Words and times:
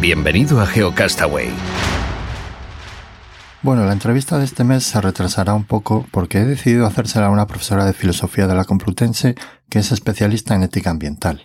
Bienvenido 0.00 0.62
a 0.62 0.66
GeoCastaway. 0.66 1.50
Bueno, 3.60 3.84
la 3.84 3.92
entrevista 3.92 4.38
de 4.38 4.46
este 4.46 4.64
mes 4.64 4.82
se 4.82 4.98
retrasará 4.98 5.52
un 5.52 5.64
poco 5.64 6.06
porque 6.10 6.38
he 6.38 6.46
decidido 6.46 6.86
hacérsela 6.86 7.26
a 7.26 7.30
una 7.30 7.46
profesora 7.46 7.84
de 7.84 7.92
filosofía 7.92 8.46
de 8.46 8.54
la 8.54 8.64
Complutense 8.64 9.34
que 9.68 9.80
es 9.80 9.92
especialista 9.92 10.54
en 10.54 10.62
ética 10.62 10.88
ambiental. 10.88 11.42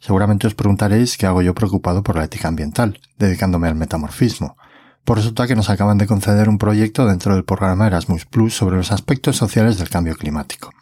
Seguramente 0.00 0.48
os 0.48 0.56
preguntaréis 0.56 1.16
qué 1.16 1.26
hago 1.26 1.42
yo 1.42 1.54
preocupado 1.54 2.02
por 2.02 2.16
la 2.16 2.24
ética 2.24 2.48
ambiental, 2.48 2.98
dedicándome 3.18 3.68
al 3.68 3.76
metamorfismo. 3.76 4.56
Por 5.04 5.18
resulta 5.18 5.46
que 5.46 5.54
nos 5.54 5.70
acaban 5.70 5.96
de 5.96 6.08
conceder 6.08 6.48
un 6.48 6.58
proyecto 6.58 7.06
dentro 7.06 7.34
del 7.34 7.44
programa 7.44 7.86
Erasmus 7.86 8.26
Plus 8.26 8.52
sobre 8.52 8.78
los 8.78 8.90
aspectos 8.90 9.36
sociales 9.36 9.78
del 9.78 9.90
cambio 9.90 10.16
climático. 10.16 10.72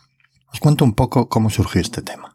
Os 0.50 0.58
cuento 0.58 0.86
un 0.86 0.94
poco 0.94 1.28
cómo 1.28 1.50
surgió 1.50 1.82
este 1.82 2.00
tema. 2.00 2.33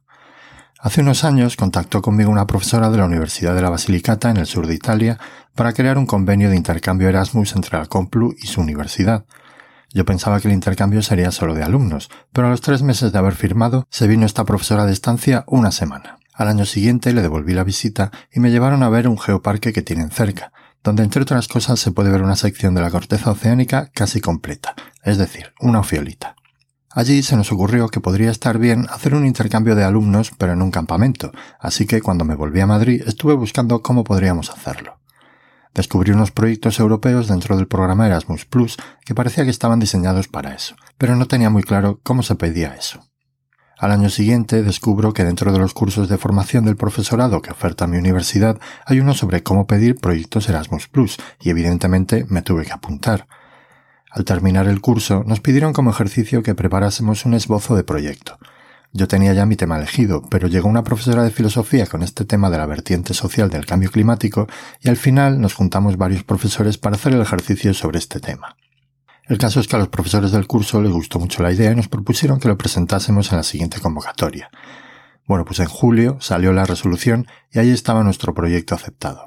Hace 0.81 1.02
unos 1.02 1.25
años 1.25 1.58
contactó 1.58 2.02
conmigo 2.02 2.31
una 2.31 2.47
profesora 2.47 2.89
de 2.89 2.97
la 2.97 3.03
Universidad 3.03 3.53
de 3.53 3.61
la 3.61 3.69
Basilicata 3.69 4.30
en 4.30 4.38
el 4.38 4.45
sur 4.45 4.66
de 4.66 4.75
Italia 4.75 5.19
para 5.53 5.73
crear 5.73 5.97
un 5.97 6.05
convenio 6.05 6.49
de 6.49 6.55
intercambio 6.55 7.09
Erasmus 7.09 7.53
entre 7.58 7.77
la 7.77 7.86
Complu 7.88 8.33
y 8.39 8.47
su 8.47 8.61
universidad. 8.61 9.25
Yo 9.94 10.05
pensaba 10.05 10.39
que 10.39 10.47
el 10.47 10.53
intercambio 10.53 11.02
sería 11.02 11.31
solo 11.31 11.53
de 11.53 11.63
alumnos, 11.63 12.09
pero 12.31 12.47
a 12.47 12.49
los 12.49 12.61
tres 12.61 12.81
meses 12.81 13.11
de 13.11 13.19
haber 13.19 13.36
firmado 13.36 13.88
se 13.89 14.08
vino 14.08 14.25
esta 14.25 14.45
profesora 14.45 14.86
de 14.86 14.94
estancia 14.94 15.44
una 15.47 15.73
semana. 15.73 16.19
Al 16.33 16.47
año 16.47 16.63
siguiente 16.63 17.11
le 17.11 17.23
devolví 17.23 17.53
la 17.53 17.66
visita 17.66 18.11
y 18.31 18.39
me 18.39 18.49
llevaron 18.49 18.81
a 18.81 18.88
ver 18.88 19.09
un 19.09 19.19
geoparque 19.19 19.73
que 19.73 19.81
tienen 19.81 20.11
cerca, 20.11 20.53
donde 20.81 21.03
entre 21.03 21.23
otras 21.23 21.49
cosas 21.49 21.81
se 21.81 21.91
puede 21.91 22.09
ver 22.09 22.21
una 22.21 22.38
sección 22.38 22.73
de 22.73 22.81
la 22.81 22.89
corteza 22.89 23.31
oceánica 23.31 23.91
casi 23.93 24.21
completa, 24.21 24.75
es 25.03 25.17
decir, 25.17 25.52
una 25.59 25.81
ofiolita. 25.81 26.38
Allí 27.00 27.23
se 27.23 27.38
nos 27.38 27.50
ocurrió 27.53 27.88
que 27.88 28.02
podría 28.02 28.30
estar 28.30 28.58
bien 28.58 28.86
hacer 28.89 29.16
un 29.16 29.25
intercambio 29.25 29.73
de 29.73 29.86
alumnos, 29.86 30.33
pero 30.38 30.52
en 30.52 30.61
un 30.61 30.69
campamento, 30.69 31.31
así 31.58 31.86
que 31.86 32.02
cuando 32.02 32.25
me 32.25 32.36
volví 32.36 32.59
a 32.59 32.67
Madrid 32.67 33.02
estuve 33.08 33.36
buscando 33.36 33.81
cómo 33.81 34.03
podríamos 34.03 34.50
hacerlo. 34.50 35.00
Descubrí 35.73 36.11
unos 36.11 36.31
proyectos 36.31 36.77
europeos 36.77 37.30
dentro 37.30 37.55
del 37.55 37.70
programa 37.70 38.05
Erasmus 38.05 38.44
Plus 38.44 38.75
que 39.05 39.16
parecía 39.16 39.45
que 39.45 39.50
estaban 39.50 39.80
diseñados 39.80 40.27
para 40.27 40.53
eso, 40.53 40.75
pero 40.97 41.16
no 41.16 41.25
tenía 41.25 41.50
muy 41.50 41.64
claro 41.64 42.02
cómo 42.03 42.22
se 42.22 42.36
pedía 42.36 42.75
eso. 42.75 43.00
Al 43.77 43.92
año 43.92 44.09
siguiente 44.09 44.61
descubro 44.61 45.14
que 45.14 45.23
dentro 45.23 45.53
de 45.53 45.59
los 45.59 45.73
cursos 45.73 46.09
de 46.09 46.17
formación 46.17 46.66
del 46.66 46.75
profesorado 46.75 47.42
que 47.42 47.52
oferta 47.52 47.88
mi 47.88 47.97
universidad 47.97 48.59
hay 48.86 49.00
uno 49.00 49.14
sobre 49.14 49.42
cómo 49.42 49.67
pedir 49.67 49.95
proyectos 49.95 50.50
Erasmus 50.50 50.89
Plus 50.89 51.17
y 51.39 51.50
evidentemente 51.50 52.25
me 52.27 52.42
tuve 52.42 52.66
que 52.66 52.73
apuntar. 52.73 53.25
Al 54.11 54.25
terminar 54.25 54.67
el 54.67 54.81
curso, 54.81 55.23
nos 55.25 55.39
pidieron 55.39 55.71
como 55.71 55.91
ejercicio 55.91 56.41
que 56.41 56.55
preparásemos 56.55 57.25
un 57.25 57.35
esbozo 57.35 57.75
de 57.75 57.83
proyecto. 57.83 58.38
Yo 58.91 59.07
tenía 59.07 59.33
ya 59.33 59.45
mi 59.45 59.55
tema 59.55 59.77
elegido, 59.77 60.23
pero 60.30 60.47
llegó 60.47 60.67
una 60.67 60.83
profesora 60.83 61.23
de 61.23 61.30
filosofía 61.30 61.86
con 61.86 62.02
este 62.02 62.25
tema 62.25 62.49
de 62.49 62.58
la 62.58 62.65
vertiente 62.65 63.14
social 63.14 63.49
del 63.49 63.67
cambio 63.67 63.92
climático 63.92 64.48
y 64.81 64.89
al 64.89 64.98
final 64.98 65.39
nos 65.39 65.53
juntamos 65.53 65.98
varios 65.98 66.23
profesores 66.23 66.80
para 66.80 66.95
hacer 66.95 67.14
el 67.14 67.21
ejercicio 67.21 67.73
sobre 67.75 67.99
este 67.99 68.19
tema. 68.19 68.58
El 69.27 69.37
caso 69.37 69.59
es 69.59 69.67
que 69.67 69.75
a 69.75 69.80
los 69.80 69.89
profesores 69.89 70.31
del 70.31 70.48
curso 70.48 70.81
les 70.81 70.92
gustó 70.92 71.19
mucho 71.19 71.43
la 71.43 71.52
idea 71.52 71.71
y 71.71 71.75
nos 71.75 71.87
propusieron 71.87 72.39
que 72.39 72.48
lo 72.48 72.58
presentásemos 72.58 73.31
en 73.31 73.37
la 73.37 73.43
siguiente 73.43 73.80
convocatoria. 73.80 74.49
Bueno, 75.27 75.45
pues 75.45 75.59
en 75.59 75.67
julio 75.67 76.17
salió 76.19 76.52
la 76.52 76.65
resolución 76.65 77.27
y 77.52 77.59
ahí 77.59 77.69
estaba 77.69 78.03
nuestro 78.03 78.33
proyecto 78.33 78.73
aceptado. 78.73 79.25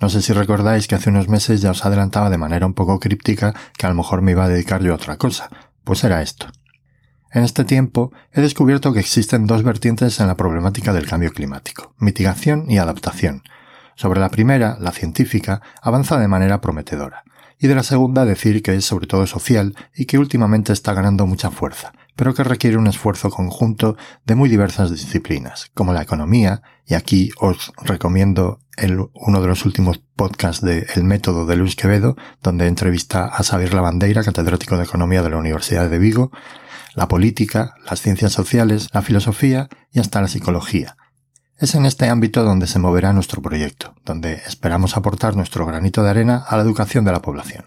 No 0.00 0.08
sé 0.08 0.22
si 0.22 0.32
recordáis 0.32 0.86
que 0.86 0.94
hace 0.94 1.10
unos 1.10 1.28
meses 1.28 1.60
ya 1.60 1.70
os 1.70 1.84
adelantaba 1.84 2.30
de 2.30 2.38
manera 2.38 2.66
un 2.66 2.74
poco 2.74 2.98
críptica 3.00 3.54
que 3.76 3.86
a 3.86 3.88
lo 3.88 3.94
mejor 3.94 4.22
me 4.22 4.32
iba 4.32 4.44
a 4.44 4.48
dedicar 4.48 4.82
yo 4.82 4.92
a 4.92 4.96
otra 4.96 5.16
cosa. 5.16 5.48
Pues 5.84 6.04
era 6.04 6.22
esto. 6.22 6.48
En 7.30 7.42
este 7.42 7.64
tiempo 7.64 8.12
he 8.32 8.40
descubierto 8.40 8.92
que 8.92 9.00
existen 9.00 9.46
dos 9.46 9.62
vertientes 9.64 10.20
en 10.20 10.28
la 10.28 10.36
problemática 10.36 10.92
del 10.92 11.06
cambio 11.06 11.32
climático, 11.32 11.94
mitigación 11.98 12.70
y 12.70 12.78
adaptación. 12.78 13.42
Sobre 13.96 14.20
la 14.20 14.28
primera, 14.28 14.76
la 14.80 14.92
científica, 14.92 15.60
avanza 15.82 16.18
de 16.18 16.28
manera 16.28 16.60
prometedora, 16.60 17.24
y 17.58 17.66
de 17.66 17.74
la 17.74 17.82
segunda 17.82 18.24
decir 18.24 18.62
que 18.62 18.74
es 18.74 18.84
sobre 18.84 19.06
todo 19.06 19.26
social 19.26 19.74
y 19.94 20.06
que 20.06 20.18
últimamente 20.18 20.72
está 20.72 20.94
ganando 20.94 21.26
mucha 21.26 21.50
fuerza, 21.50 21.92
pero 22.16 22.34
que 22.34 22.44
requiere 22.44 22.76
un 22.76 22.86
esfuerzo 22.86 23.30
conjunto 23.30 23.96
de 24.24 24.34
muy 24.34 24.48
diversas 24.48 24.90
disciplinas, 24.90 25.70
como 25.74 25.92
la 25.92 26.02
economía, 26.02 26.62
y 26.86 26.94
aquí 26.94 27.30
os 27.38 27.72
recomiendo 27.82 28.60
uno 29.14 29.40
de 29.40 29.46
los 29.46 29.64
últimos 29.64 29.98
podcasts 30.16 30.64
de 30.64 30.86
El 30.94 31.04
método 31.04 31.46
de 31.46 31.56
Luis 31.56 31.76
Quevedo, 31.76 32.16
donde 32.42 32.66
entrevista 32.66 33.26
a 33.26 33.42
Xavier 33.42 33.74
Lavandeira, 33.74 34.24
catedrático 34.24 34.76
de 34.76 34.84
Economía 34.84 35.22
de 35.22 35.30
la 35.30 35.36
Universidad 35.36 35.88
de 35.88 35.98
Vigo, 35.98 36.30
la 36.94 37.08
política, 37.08 37.74
las 37.88 38.00
ciencias 38.00 38.32
sociales, 38.32 38.88
la 38.92 39.02
filosofía 39.02 39.68
y 39.92 40.00
hasta 40.00 40.20
la 40.20 40.28
psicología. 40.28 40.96
Es 41.58 41.74
en 41.74 41.86
este 41.86 42.08
ámbito 42.08 42.42
donde 42.42 42.66
se 42.66 42.78
moverá 42.78 43.12
nuestro 43.12 43.40
proyecto, 43.40 43.94
donde 44.04 44.34
esperamos 44.46 44.96
aportar 44.96 45.36
nuestro 45.36 45.66
granito 45.66 46.02
de 46.02 46.10
arena 46.10 46.44
a 46.46 46.56
la 46.56 46.62
educación 46.62 47.04
de 47.04 47.12
la 47.12 47.22
población. 47.22 47.64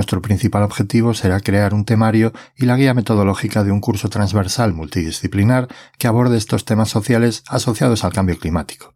Nuestro 0.00 0.22
principal 0.22 0.62
objetivo 0.62 1.12
será 1.12 1.40
crear 1.40 1.74
un 1.74 1.84
temario 1.84 2.32
y 2.56 2.64
la 2.64 2.76
guía 2.76 2.94
metodológica 2.94 3.64
de 3.64 3.70
un 3.70 3.82
curso 3.82 4.08
transversal 4.08 4.72
multidisciplinar 4.72 5.68
que 5.98 6.08
aborde 6.08 6.38
estos 6.38 6.64
temas 6.64 6.88
sociales 6.88 7.44
asociados 7.48 8.02
al 8.02 8.14
cambio 8.14 8.38
climático. 8.38 8.94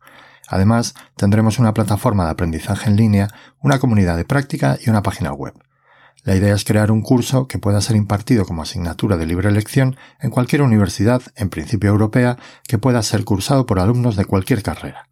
Además, 0.48 0.94
tendremos 1.15 1.59
una 1.59 1.75
plataforma 1.75 2.25
de 2.25 2.31
aprendizaje 2.31 2.88
en 2.88 2.97
línea, 2.97 3.28
una 3.60 3.78
comunidad 3.78 4.16
de 4.16 4.25
práctica 4.25 4.78
y 4.82 4.88
una 4.88 5.03
página 5.03 5.34
web. 5.34 5.53
La 6.22 6.37
idea 6.37 6.54
es 6.54 6.65
crear 6.65 6.91
un 6.91 7.03
curso 7.03 7.48
que 7.48 7.59
pueda 7.59 7.82
ser 7.82 7.97
impartido 7.97 8.47
como 8.47 8.62
asignatura 8.62 9.19
de 9.19 9.26
libre 9.26 9.50
elección 9.50 9.97
en 10.21 10.31
cualquier 10.31 10.62
universidad, 10.62 11.21
en 11.36 11.50
principio 11.50 11.91
europea, 11.91 12.38
que 12.66 12.78
pueda 12.78 13.03
ser 13.03 13.26
cursado 13.26 13.66
por 13.66 13.78
alumnos 13.78 14.16
de 14.16 14.25
cualquier 14.25 14.62
carrera. 14.62 15.06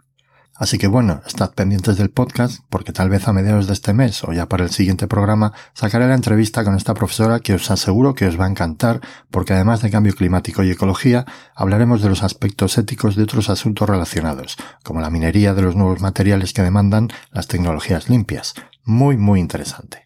Así 0.63 0.79
que 0.79 0.87
bueno, 0.87 1.23
estad 1.27 1.51
pendientes 1.55 1.97
del 1.97 2.11
podcast 2.11 2.63
porque 2.71 2.93
tal 2.93 3.11
vez 3.11 3.27
a 3.27 3.33
mediados 3.33 3.67
de 3.67 3.73
este 3.73 3.93
mes 3.93 4.23
o 4.23 4.33
ya 4.33 4.49
para 4.49 4.63
el 4.63 4.71
siguiente 4.71 5.09
programa 5.09 5.53
sacaré 5.75 6.07
la 6.07 6.15
entrevista 6.15 6.63
con 6.63 6.77
esta 6.77 6.95
profesora 6.95 7.41
que 7.41 7.55
os 7.55 7.69
aseguro 7.73 8.15
que 8.15 8.29
os 8.29 8.39
va 8.39 8.45
a 8.45 8.49
encantar 8.49 9.01
porque 9.33 9.55
además 9.55 9.83
de 9.83 9.91
cambio 9.91 10.15
climático 10.15 10.63
y 10.63 10.71
ecología 10.71 11.27
hablaremos 11.57 12.01
de 12.01 12.11
los 12.11 12.23
aspectos 12.23 12.79
éticos 12.79 13.17
de 13.17 13.25
otros 13.25 13.51
asuntos 13.51 13.89
relacionados, 13.89 14.57
como 14.85 15.01
la 15.01 15.11
minería 15.11 15.53
de 15.53 15.63
los 15.63 15.75
nuevos 15.75 16.01
materiales 16.01 16.53
que 16.53 16.63
demandan 16.63 17.09
las 17.33 17.49
tecnologías 17.49 18.09
limpias. 18.09 18.55
Muy, 18.85 19.17
muy 19.17 19.41
interesante. 19.41 20.05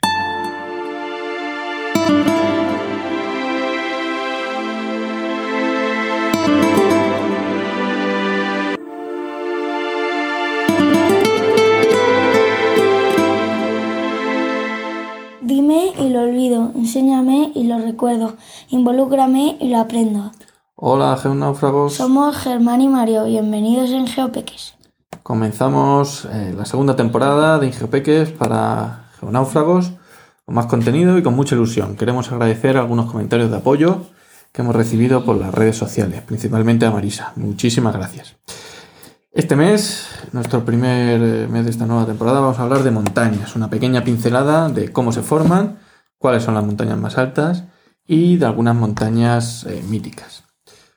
Y 15.99 16.09
lo 16.09 16.23
olvido, 16.23 16.73
enséñame 16.75 17.53
y 17.55 17.65
lo 17.65 17.79
recuerdo, 17.79 18.37
involúcrame 18.69 19.57
y 19.61 19.69
lo 19.69 19.79
aprendo. 19.79 20.33
Hola, 20.75 21.17
geonáufragos. 21.17 21.95
Somos 21.95 22.37
Germán 22.37 22.83
y 22.83 22.89
Mario, 22.89 23.25
bienvenidos 23.25 23.91
en 23.91 24.07
Geopeques. 24.07 24.75
Comenzamos 25.23 26.27
eh, 26.27 26.55
la 26.57 26.65
segunda 26.65 26.97
temporada 26.97 27.59
de 27.59 27.73
Geopeques 27.73 28.31
para 28.31 29.11
geonáufragos, 29.19 29.93
con 30.45 30.55
más 30.55 30.67
contenido 30.67 31.19
y 31.19 31.23
con 31.23 31.35
mucha 31.35 31.55
ilusión. 31.55 31.97
Queremos 31.97 32.31
agradecer 32.31 32.77
algunos 32.77 33.11
comentarios 33.11 33.51
de 33.51 33.57
apoyo 33.57 34.03
que 34.53 34.63
hemos 34.63 34.77
recibido 34.77 35.25
por 35.25 35.37
las 35.37 35.55
redes 35.55 35.77
sociales, 35.77 36.23
principalmente 36.23 36.87
a 36.87 36.91
Marisa. 36.91 37.33
Muchísimas 37.37 37.95
gracias. 37.95 38.37
Este 39.37 39.55
mes, 39.55 40.09
nuestro 40.33 40.65
primer 40.65 41.21
eh, 41.23 41.47
mes 41.47 41.67
de 41.67 41.71
esta 41.71 41.85
nueva 41.85 42.07
temporada, 42.07 42.41
vamos 42.41 42.59
a 42.59 42.63
hablar 42.63 42.83
de 42.83 42.91
montañas, 42.91 43.55
una 43.55 43.69
pequeña 43.69 44.03
pincelada 44.03 44.71
de 44.71 44.91
cómo 44.91 45.13
se 45.13 45.21
forman, 45.21 45.79
cuáles 46.17 46.43
son 46.43 46.55
las 46.55 46.65
montañas 46.65 46.97
más 46.97 47.19
altas 47.19 47.65
y 48.07 48.39
de 48.39 48.47
algunas 48.47 48.75
montañas 48.75 49.65
eh, 49.65 49.85
míticas. 49.91 50.45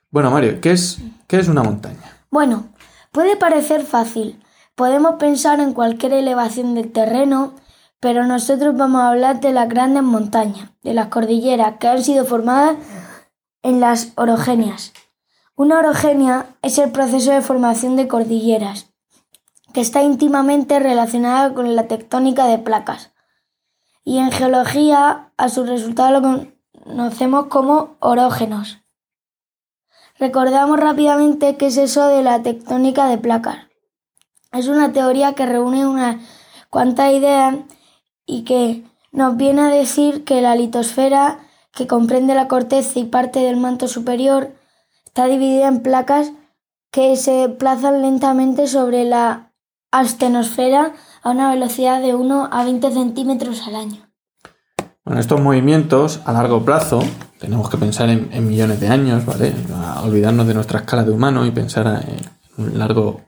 Bueno, 0.09 0.31
Mario, 0.31 0.62
¿qué 0.62 0.71
es, 0.71 1.00
¿qué 1.27 1.38
es 1.38 1.50
una 1.50 1.63
montaña? 1.63 2.15
Bueno, 2.31 2.69
puede 3.12 3.36
parecer 3.36 3.83
fácil. 3.83 4.42
Podemos 4.74 5.15
pensar 5.15 5.59
en 5.59 5.74
cualquier 5.74 6.13
elevación 6.13 6.75
del 6.75 6.94
terreno, 6.94 7.56
pero 8.00 8.25
nosotros 8.25 8.74
vamos 8.77 9.01
a 9.01 9.09
hablar 9.09 9.42
de 9.42 9.51
las 9.51 9.68
grandes 9.68 10.03
montañas, 10.03 10.69
de 10.81 10.94
las 10.94 11.07
cordilleras 11.07 11.74
que 11.77 11.89
han 11.89 12.01
sido 12.01 12.24
formadas 12.24 12.77
en 13.63 13.81
las 13.81 14.13
orogenias. 14.15 14.94
Una 15.59 15.79
orogenia 15.79 16.45
es 16.61 16.77
el 16.77 16.89
proceso 16.94 17.31
de 17.31 17.41
formación 17.41 17.97
de 17.97 18.07
cordilleras, 18.07 18.94
que 19.73 19.81
está 19.81 20.01
íntimamente 20.01 20.79
relacionada 20.79 21.53
con 21.53 21.75
la 21.75 21.85
tectónica 21.85 22.47
de 22.47 22.59
placas. 22.59 23.11
Y 24.06 24.19
en 24.19 24.31
geología 24.31 25.33
a 25.35 25.50
su 25.50 25.65
resultado 25.65 26.21
lo 26.21 26.47
conocemos 26.85 27.47
como 27.47 27.97
orógenos. 28.00 28.77
Recordamos 30.17 30.79
rápidamente 30.79 31.57
qué 31.57 31.65
es 31.65 31.75
eso 31.75 32.07
de 32.07 32.23
la 32.23 32.41
tectónica 32.41 33.09
de 33.09 33.17
placas. 33.17 33.57
Es 34.53 34.69
una 34.69 34.94
teoría 34.94 35.33
que 35.35 35.45
reúne 35.45 35.85
unas 35.85 36.23
cuantas 36.69 37.11
ideas 37.11 37.57
y 38.25 38.45
que 38.45 38.85
nos 39.11 39.35
viene 39.35 39.63
a 39.63 39.67
decir 39.67 40.23
que 40.23 40.39
la 40.39 40.56
litosfera, 40.56 41.39
que 41.73 41.85
comprende 41.85 42.33
la 42.33 42.47
corteza 42.47 42.97
y 42.97 43.03
parte 43.03 43.39
del 43.39 43.57
manto 43.57 43.89
superior, 43.89 44.53
está 45.09 45.25
dividida 45.25 45.67
en 45.67 45.79
placas 45.79 46.33
que 46.91 47.15
se 47.15 47.50
plazan 47.50 48.03
lentamente 48.03 48.67
sobre 48.67 49.06
la 49.06 49.51
astenosfera 49.91 50.94
a 51.23 51.31
una 51.31 51.50
velocidad 51.50 52.00
de 52.00 52.13
1 52.13 52.50
a 52.51 52.63
20 52.63 52.91
centímetros 52.91 53.67
al 53.67 53.75
año. 53.75 54.07
Bueno, 55.03 55.19
estos 55.19 55.41
movimientos 55.41 56.21
a 56.25 56.31
largo 56.31 56.63
plazo, 56.63 57.01
tenemos 57.39 57.71
que 57.71 57.77
pensar 57.77 58.09
en, 58.09 58.47
millones 58.47 58.79
de 58.79 58.88
años, 58.88 59.25
¿vale? 59.25 59.51
olvidarnos 60.03 60.45
de 60.45 60.53
nuestra 60.53 60.81
escala 60.81 61.03
de 61.03 61.09
humano 61.09 61.44
y 61.44 61.50
pensar 61.50 62.06
en 62.07 62.63
un 62.63 62.77
largo, 62.77 63.21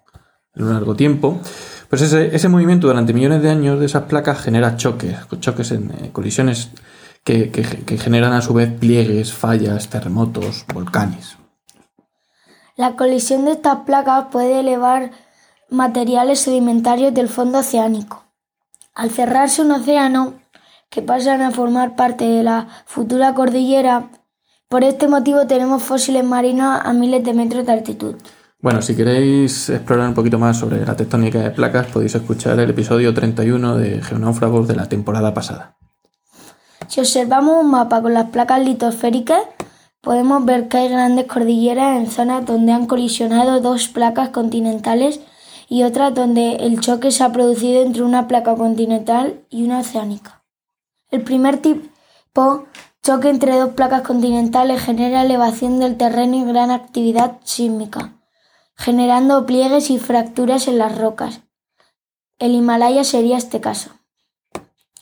en 0.53 0.63
un 0.65 0.73
largo 0.73 0.95
tiempo. 0.95 1.41
Pues 1.89 2.03
ese, 2.03 2.47
movimiento 2.47 2.85
durante 2.85 3.11
millones 3.11 3.41
de 3.41 3.49
años 3.49 3.79
de 3.79 3.87
esas 3.87 4.03
placas 4.03 4.39
genera 4.39 4.77
choques, 4.77 5.17
choques 5.39 5.71
en 5.71 5.89
eh, 5.89 6.09
colisiones 6.13 6.69
que 7.23 7.97
generan 7.99 8.33
a 8.33 8.41
su 8.41 8.53
vez 8.53 8.71
pliegues, 8.71 9.33
fallas, 9.33 9.89
terremotos, 9.89 10.65
volcanes. 10.73 11.40
La 12.81 12.95
colisión 12.95 13.45
de 13.45 13.51
estas 13.51 13.81
placas 13.85 14.25
puede 14.31 14.59
elevar 14.59 15.11
materiales 15.69 16.39
sedimentarios 16.39 17.13
del 17.13 17.29
fondo 17.29 17.59
oceánico. 17.59 18.23
Al 18.95 19.11
cerrarse 19.11 19.61
un 19.61 19.69
océano, 19.69 20.33
que 20.89 21.03
pasan 21.03 21.43
a 21.43 21.51
formar 21.51 21.95
parte 21.95 22.25
de 22.25 22.41
la 22.41 22.69
futura 22.87 23.35
cordillera, 23.35 24.09
por 24.67 24.83
este 24.83 25.07
motivo 25.07 25.45
tenemos 25.45 25.83
fósiles 25.83 26.23
marinos 26.23 26.81
a 26.83 26.91
miles 26.93 27.23
de 27.23 27.35
metros 27.35 27.67
de 27.67 27.71
altitud. 27.71 28.15
Bueno, 28.59 28.81
si 28.81 28.95
queréis 28.95 29.69
explorar 29.69 30.07
un 30.07 30.15
poquito 30.15 30.39
más 30.39 30.57
sobre 30.57 30.83
la 30.83 30.95
tectónica 30.95 31.37
de 31.37 31.51
placas, 31.51 31.85
podéis 31.85 32.15
escuchar 32.15 32.59
el 32.59 32.71
episodio 32.71 33.13
31 33.13 33.77
de 33.77 34.01
Geonáufragos 34.01 34.67
de 34.67 34.75
la 34.75 34.89
temporada 34.89 35.35
pasada. 35.35 35.75
Si 36.87 36.99
observamos 36.99 37.63
un 37.63 37.69
mapa 37.69 38.01
con 38.01 38.15
las 38.15 38.31
placas 38.31 38.65
litosféricas, 38.65 39.41
podemos 40.01 40.43
ver 40.45 40.67
que 40.67 40.77
hay 40.77 40.89
grandes 40.89 41.25
cordilleras 41.25 41.97
en 41.97 42.09
zonas 42.09 42.45
donde 42.45 42.71
han 42.71 42.87
colisionado 42.87 43.61
dos 43.61 43.87
placas 43.87 44.29
continentales 44.29 45.21
y 45.69 45.83
otras 45.83 46.13
donde 46.13 46.57
el 46.57 46.81
choque 46.81 47.11
se 47.11 47.23
ha 47.23 47.31
producido 47.31 47.81
entre 47.81 48.03
una 48.03 48.27
placa 48.27 48.55
continental 48.55 49.45
y 49.49 49.63
una 49.63 49.79
oceánica. 49.79 50.43
El 51.09 51.23
primer 51.23 51.57
tipo, 51.57 52.65
choque 53.03 53.29
entre 53.29 53.55
dos 53.57 53.73
placas 53.73 54.01
continentales, 54.01 54.81
genera 54.81 55.21
elevación 55.21 55.79
del 55.79 55.97
terreno 55.97 56.35
y 56.37 56.43
gran 56.43 56.71
actividad 56.71 57.37
sísmica 57.43 58.15
generando 58.81 59.45
pliegues 59.45 59.91
y 59.91 59.99
fracturas 59.99 60.67
en 60.67 60.79
las 60.79 60.97
rocas. 60.97 61.41
El 62.39 62.55
Himalaya 62.55 63.03
sería 63.03 63.37
este 63.37 63.61
caso. 63.61 63.91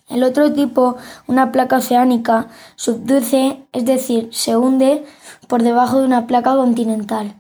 El 0.09 0.23
otro 0.23 0.51
tipo, 0.51 0.97
una 1.27 1.51
placa 1.51 1.77
oceánica, 1.77 2.47
subduce, 2.75 3.67
es 3.71 3.85
decir, 3.85 4.29
se 4.31 4.57
hunde 4.57 5.05
por 5.47 5.63
debajo 5.63 5.99
de 5.99 6.05
una 6.05 6.27
placa 6.27 6.55
continental. 6.55 7.35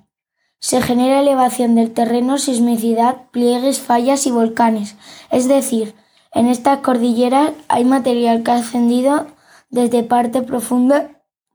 Se 0.59 0.81
genera 0.81 1.21
elevación 1.21 1.75
del 1.75 1.91
terreno, 1.91 2.37
sismicidad, 2.37 3.29
pliegues, 3.31 3.79
fallas 3.79 4.27
y 4.27 4.31
volcanes. 4.31 4.95
Es 5.31 5.47
decir, 5.47 5.95
en 6.33 6.47
estas 6.47 6.79
cordilleras 6.79 7.51
hay 7.69 7.85
material 7.85 8.43
que 8.43 8.51
ha 8.51 8.57
ascendido 8.57 9.27
desde 9.69 10.03
parte 10.03 10.41
profunda 10.41 11.09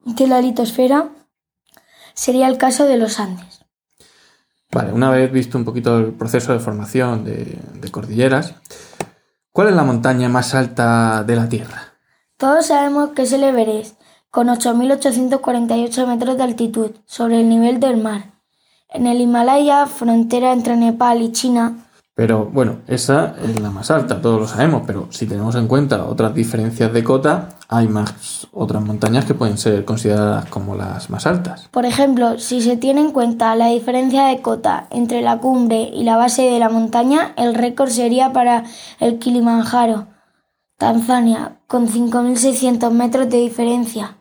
de 0.05 0.27
la 0.27 0.41
litosfera. 0.41 1.11
Sería 2.15 2.49
el 2.49 2.59
caso 2.59 2.87
de 2.87 2.97
los 2.97 3.21
Andes. 3.21 3.65
Vale, 4.73 4.93
una 4.93 5.11
vez 5.11 5.31
visto 5.31 5.57
un 5.57 5.65
poquito 5.65 5.99
el 5.99 6.13
proceso 6.13 6.53
de 6.53 6.59
formación 6.59 7.25
de, 7.25 7.91
cordilleras, 7.93 8.55
¿cuál 9.55 9.69
es 9.69 9.77
la 9.77 9.85
montaña 9.85 10.29
más 10.29 10.53
alta 10.53 11.23
de 11.23 11.37
la 11.37 11.49
Tierra? 11.49 11.95
Todos 12.37 12.67
sabemos 12.67 13.11
que 13.11 13.23
es 13.23 13.33
el 13.33 13.45
Everest, 13.45 14.01
con 14.31 14.49
8.848 14.49 16.07
metros 16.09 16.37
de 16.37 16.43
altitud 16.43 16.91
sobre 17.07 17.41
el 17.41 17.49
nivel 17.49 17.79
del 17.79 17.97
mar. 17.97 18.33
En 18.89 19.07
el 19.07 19.21
Himalaya, 19.21 19.87
frontera 19.87 20.53
entre 20.53 20.77
Nepal 20.77 21.23
y 21.23 21.31
China, 21.31 21.84
pero 22.15 22.47
bueno, 22.47 22.79
esa 22.87 23.35
es 23.43 23.61
la 23.61 23.71
más 23.71 23.91
alta, 23.91 24.21
todos 24.21 24.41
lo 24.41 24.47
sabemos, 24.47 24.83
pero 24.87 25.09
si 25.11 25.27
tenemos 25.27 25.57
en 25.57 25.67
cuenta 25.67 26.05
otras 26.05 26.33
diferencias 26.33 26.93
de 26.93 27.03
cota, 27.03 27.49
hay 27.69 27.89
más 27.89 28.47
otras 28.53 28.85
montañas 28.85 29.25
que 29.25 29.35
pueden 29.35 29.59
ser 29.59 29.85
consideradas 29.85 30.47
como 30.47 30.77
las 30.77 31.11
más 31.11 31.27
altas. 31.27 31.69
Por 31.73 31.85
ejemplo, 31.87 32.39
si 32.39 32.63
se 32.63 32.77
tiene 32.77 33.01
en 33.01 33.11
cuenta 33.11 33.57
la 33.57 33.67
diferencia 33.67 34.27
de 34.27 34.41
cota 34.43 34.87
entre 34.91 35.23
la 35.23 35.39
cumbre 35.39 35.91
y 35.93 36.05
la 36.05 36.17
base 36.17 36.43
de 36.43 36.61
la 36.61 36.69
montaña, 36.69 37.33
el 37.37 37.55
récord 37.55 37.91
sería 37.91 38.33
para 38.33 38.63
el 39.01 39.19
Kilimanjaro, 39.19 40.07
Tanzania, 40.79 41.59
con 41.67 41.89
5.600 41.89 42.91
metros 42.93 43.29
de 43.29 43.39
diferencia, 43.39 44.19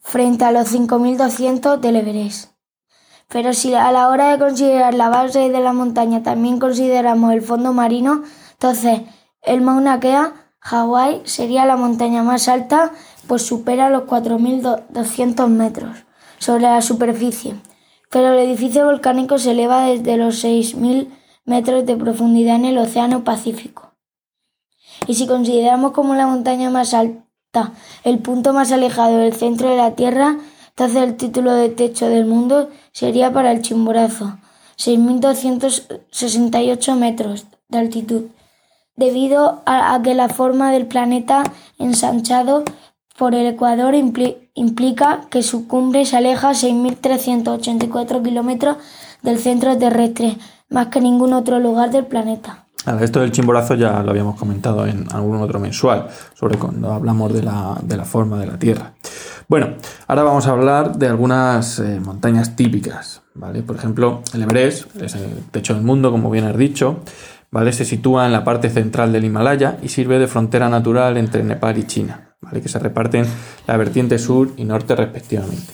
frente 0.00 0.44
a 0.44 0.50
los 0.50 0.74
5.200 0.74 1.78
del 1.78 1.96
Everest. 1.96 2.51
Pero 3.32 3.54
si 3.54 3.72
a 3.72 3.90
la 3.92 4.08
hora 4.08 4.30
de 4.30 4.38
considerar 4.38 4.92
la 4.92 5.08
base 5.08 5.48
de 5.48 5.60
la 5.60 5.72
montaña 5.72 6.22
también 6.22 6.58
consideramos 6.58 7.32
el 7.32 7.40
fondo 7.40 7.72
marino, 7.72 8.22
entonces 8.52 9.00
el 9.40 9.62
Mauna 9.62 10.00
Kea, 10.00 10.34
Hawái, 10.60 11.22
sería 11.24 11.64
la 11.64 11.76
montaña 11.76 12.22
más 12.22 12.46
alta, 12.48 12.92
pues 13.26 13.42
supera 13.42 13.88
los 13.88 14.02
4.200 14.02 15.48
metros 15.48 16.04
sobre 16.38 16.64
la 16.64 16.82
superficie. 16.82 17.54
Pero 18.10 18.34
el 18.34 18.38
edificio 18.40 18.84
volcánico 18.84 19.38
se 19.38 19.52
eleva 19.52 19.86
desde 19.86 20.18
los 20.18 20.44
6.000 20.44 21.08
metros 21.46 21.86
de 21.86 21.96
profundidad 21.96 22.56
en 22.56 22.66
el 22.66 22.78
Océano 22.78 23.24
Pacífico. 23.24 23.94
Y 25.06 25.14
si 25.14 25.26
consideramos 25.26 25.92
como 25.92 26.14
la 26.14 26.26
montaña 26.26 26.68
más 26.68 26.92
alta 26.92 27.72
el 28.04 28.18
punto 28.18 28.52
más 28.52 28.72
alejado 28.72 29.18
del 29.18 29.34
centro 29.34 29.70
de 29.70 29.76
la 29.76 29.94
Tierra, 29.94 30.36
entonces 30.76 31.02
el 31.02 31.16
título 31.16 31.52
de 31.52 31.68
techo 31.68 32.08
del 32.08 32.24
mundo 32.24 32.70
sería 32.92 33.30
para 33.32 33.52
el 33.52 33.60
Chimborazo, 33.60 34.38
6.268 34.78 36.96
metros 36.96 37.44
de 37.68 37.78
altitud, 37.78 38.22
debido 38.96 39.60
a, 39.66 40.00
que 40.02 40.14
la 40.14 40.30
forma 40.30 40.72
del 40.72 40.86
planeta 40.86 41.42
ensanchado 41.78 42.64
por 43.18 43.34
el 43.34 43.46
ecuador 43.46 43.94
implica 43.94 45.20
que 45.30 45.42
su 45.42 45.68
cumbre 45.68 46.06
se 46.06 46.16
aleja 46.16 46.52
6.384 46.52 48.22
kilómetros 48.22 48.78
del 49.20 49.38
centro 49.38 49.76
terrestre, 49.76 50.38
más 50.70 50.86
que 50.86 51.02
ningún 51.02 51.34
otro 51.34 51.60
lugar 51.60 51.90
del 51.90 52.06
planeta. 52.06 52.64
esto 53.00 53.20
del 53.20 53.30
chimborazo 53.30 53.74
ya 53.74 54.02
lo 54.02 54.10
habíamos 54.10 54.36
comentado 54.36 54.86
en 54.86 55.04
algún 55.12 55.36
otro 55.36 55.60
mensual, 55.60 56.08
sobre 56.32 56.56
cuando 56.56 56.92
hablamos 56.92 57.34
de 57.34 57.42
la, 57.42 57.76
de 57.82 57.98
la 57.98 58.06
forma 58.06 58.40
de 58.40 58.46
la 58.46 58.58
Tierra. 58.58 58.94
Bueno, 59.48 59.74
ahora 60.06 60.22
vamos 60.22 60.46
a 60.46 60.52
hablar 60.52 60.96
de 60.96 61.08
algunas 61.08 61.78
eh, 61.78 62.00
montañas 62.00 62.56
típicas, 62.56 63.22
¿vale? 63.34 63.62
Por 63.62 63.76
ejemplo, 63.76 64.22
el 64.34 64.42
Everest, 64.42 64.94
es 65.02 65.14
el 65.14 65.44
techo 65.50 65.74
del 65.74 65.82
mundo, 65.82 66.10
como 66.10 66.30
bien 66.30 66.44
has 66.44 66.56
dicho, 66.56 67.00
¿vale? 67.50 67.72
Se 67.72 67.84
sitúa 67.84 68.26
en 68.26 68.32
la 68.32 68.44
parte 68.44 68.70
central 68.70 69.12
del 69.12 69.24
Himalaya 69.24 69.78
y 69.82 69.88
sirve 69.88 70.18
de 70.18 70.26
frontera 70.26 70.68
natural 70.68 71.16
entre 71.16 71.42
Nepal 71.42 71.78
y 71.78 71.86
China, 71.86 72.34
¿vale? 72.40 72.60
Que 72.60 72.68
se 72.68 72.78
reparten 72.78 73.26
la 73.66 73.76
vertiente 73.76 74.18
sur 74.18 74.52
y 74.56 74.64
norte 74.64 74.96
respectivamente. 74.96 75.72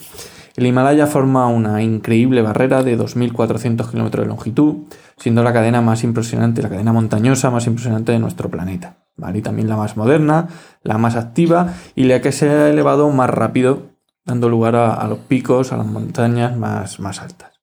El 0.55 0.65
Himalaya 0.65 1.07
forma 1.07 1.47
una 1.47 1.81
increíble 1.81 2.41
barrera 2.41 2.83
de 2.83 2.99
2.400 2.99 3.91
kilómetros 3.91 4.25
de 4.25 4.27
longitud, 4.27 4.75
siendo 5.17 5.41
la 5.41 5.53
cadena 5.53 5.81
más 5.81 6.03
impresionante, 6.03 6.61
la 6.61 6.69
cadena 6.69 6.91
montañosa 6.91 7.49
más 7.49 7.65
impresionante 7.65 8.11
de 8.11 8.19
nuestro 8.19 8.49
planeta. 8.49 8.97
Y 9.33 9.41
también 9.41 9.69
la 9.69 9.77
más 9.77 9.97
moderna, 9.97 10.47
la 10.83 10.97
más 10.97 11.15
activa 11.15 11.73
y 11.95 12.05
la 12.05 12.21
que 12.21 12.31
se 12.31 12.49
ha 12.49 12.69
elevado 12.69 13.09
más 13.09 13.29
rápido, 13.29 13.87
dando 14.25 14.49
lugar 14.49 14.75
a, 14.75 15.07
los 15.07 15.19
picos, 15.19 15.71
a 15.71 15.77
las 15.77 15.85
montañas 15.85 16.55
más, 16.55 16.99
más 16.99 17.21
altas. 17.21 17.59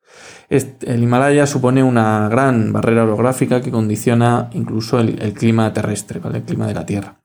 el 0.48 1.02
Himalaya 1.02 1.46
supone 1.46 1.82
una 1.82 2.28
gran 2.28 2.72
barrera 2.72 3.04
orográfica 3.04 3.60
que 3.60 3.70
condiciona 3.70 4.50
incluso 4.52 4.98
el, 5.00 5.32
clima 5.34 5.72
terrestre, 5.72 6.20
el 6.32 6.42
clima 6.42 6.66
de 6.66 6.74
la 6.74 6.86
Tierra. 6.86 7.16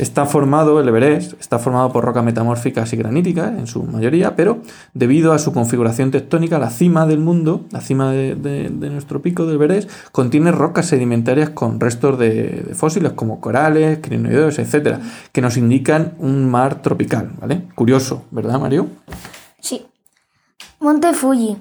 Está 0.00 0.24
formado, 0.24 0.80
el 0.80 0.88
Everest, 0.88 1.38
está 1.38 1.58
formado 1.58 1.92
por 1.92 2.02
rocas 2.02 2.24
metamórficas 2.24 2.90
y 2.94 2.96
graníticas 2.96 3.50
en 3.50 3.66
su 3.66 3.82
mayoría, 3.82 4.34
pero 4.34 4.62
debido 4.94 5.34
a 5.34 5.38
su 5.38 5.52
configuración 5.52 6.10
tectónica, 6.10 6.58
la 6.58 6.70
cima 6.70 7.04
del 7.04 7.18
mundo, 7.18 7.66
la 7.70 7.82
cima 7.82 8.10
de, 8.10 8.70
nuestro 8.90 9.20
pico 9.20 9.44
del 9.44 9.56
Everest, 9.56 9.90
contiene 10.10 10.52
rocas 10.52 10.86
sedimentarias 10.86 11.50
con 11.50 11.78
restos 11.78 12.18
de, 12.18 12.70
fósiles 12.72 13.12
como 13.12 13.42
corales, 13.42 13.98
crinoideos, 14.00 14.58
etcétera, 14.58 15.00
que 15.32 15.42
nos 15.42 15.58
indican 15.58 16.14
un 16.18 16.50
mar 16.50 16.80
tropical, 16.80 17.32
¿vale? 17.38 17.64
Curioso, 17.74 18.24
¿verdad, 18.30 18.58
Mario? 18.58 18.88
Sí. 19.60 19.84
Monte 20.78 21.12
Fuji. 21.12 21.58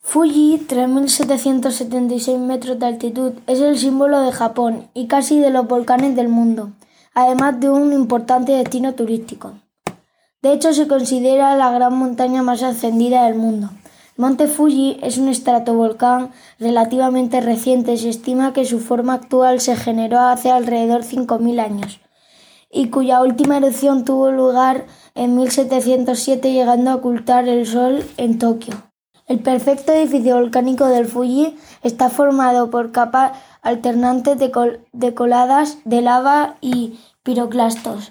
Fuji, 0.00 0.66
3.776 0.68 2.36
metros 2.36 2.80
de 2.80 2.86
altitud, 2.86 3.32
es 3.46 3.60
el 3.60 3.78
símbolo 3.78 4.22
de 4.22 4.32
Japón 4.32 4.88
y 4.92 5.06
casi 5.06 5.38
de 5.38 5.50
los 5.50 5.68
volcanes 5.68 6.16
del 6.16 6.28
mundo 6.28 6.72
además 7.16 7.58
de 7.60 7.70
un 7.70 7.94
importante 7.94 8.52
destino 8.52 8.94
turístico. 8.94 9.54
De 10.42 10.52
hecho, 10.52 10.74
se 10.74 10.86
considera 10.86 11.56
la 11.56 11.72
gran 11.72 11.96
montaña 11.96 12.42
más 12.42 12.62
ascendida 12.62 13.24
del 13.24 13.36
mundo. 13.36 13.70
Monte 14.18 14.46
Fuji 14.46 14.98
es 15.02 15.16
un 15.16 15.28
estratovolcán 15.28 16.30
relativamente 16.58 17.40
reciente. 17.40 17.96
Se 17.96 18.10
estima 18.10 18.52
que 18.52 18.66
su 18.66 18.80
forma 18.80 19.14
actual 19.14 19.60
se 19.60 19.76
generó 19.76 20.20
hace 20.20 20.50
alrededor 20.50 21.04
de 21.04 21.16
5.000 21.16 21.58
años 21.58 22.00
y 22.70 22.90
cuya 22.90 23.22
última 23.22 23.56
erupción 23.56 24.04
tuvo 24.04 24.30
lugar 24.30 24.84
en 25.14 25.36
1707 25.36 26.52
llegando 26.52 26.90
a 26.90 26.96
ocultar 26.96 27.48
el 27.48 27.66
sol 27.66 28.04
en 28.18 28.38
Tokio. 28.38 28.74
El 29.26 29.40
perfecto 29.40 29.92
edificio 29.92 30.36
volcánico 30.36 30.86
del 30.86 31.06
Fuji 31.06 31.56
está 31.82 32.10
formado 32.10 32.70
por 32.70 32.92
capas 32.92 33.32
alternantes 33.66 34.38
de, 34.38 35.14
coladas 35.14 35.78
de 35.84 36.00
lava 36.00 36.54
y 36.60 37.00
piroclastos. 37.24 38.10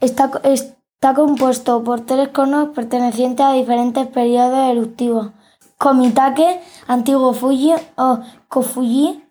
Está, 0.00 1.14
compuesto 1.14 1.84
por 1.84 2.00
tres 2.00 2.30
conos 2.30 2.70
pertenecientes 2.70 3.46
a 3.46 3.52
diferentes 3.52 4.08
periodos 4.08 4.68
eruptivos. 4.70 5.30
Komitake, 5.78 6.60
antiguo 6.88 7.32
Fuji 7.34 7.72
o 7.96 8.18
Kofuji 8.48 9.22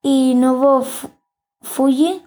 y 0.00 0.34
nuevo 0.36 0.84
Fuji 1.62 2.22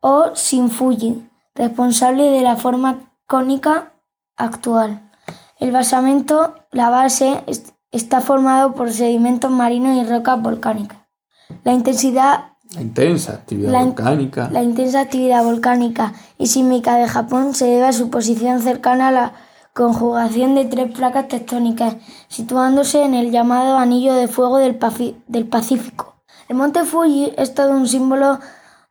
o 0.00 0.32
Fuji, 0.70 1.28
responsable 1.54 2.30
de 2.30 2.40
la 2.40 2.56
forma 2.56 3.12
cónica 3.26 3.92
actual. 4.36 5.10
El 5.58 5.72
basamento, 5.72 6.54
la 6.70 6.88
base, 6.88 7.44
está 7.90 8.22
formado 8.22 8.72
por 8.72 8.90
sedimentos 8.92 9.50
marinos 9.50 9.96
y 9.96 10.04
rocas 10.08 10.40
volcánicas. 10.40 11.05
La 11.64 11.72
intensidad 11.72 12.56
la 12.74 12.80
intensa 12.82 13.32
actividad 13.32 13.84
volcánica. 13.84 14.48
La 14.50 14.62
intensa 14.62 15.00
actividad 15.00 15.44
volcánica 15.44 16.14
y 16.36 16.48
sísmica 16.48 16.96
de 16.96 17.06
Japón 17.06 17.54
se 17.54 17.66
debe 17.66 17.86
a 17.86 17.92
su 17.92 18.10
posición 18.10 18.60
cercana 18.60 19.08
a 19.08 19.12
la 19.12 19.32
conjugación 19.72 20.54
de 20.54 20.64
tres 20.64 20.90
placas 20.90 21.28
tectónicas, 21.28 21.96
situándose 22.28 23.04
en 23.04 23.14
el 23.14 23.30
llamado 23.30 23.78
Anillo 23.78 24.14
de 24.14 24.26
Fuego 24.26 24.58
del, 24.58 24.78
del 25.28 25.46
Pacífico. 25.46 26.16
El 26.48 26.56
monte 26.56 26.84
Fuji 26.84 27.32
es 27.36 27.54
todo 27.54 27.70
un 27.70 27.86
símbolo 27.86 28.40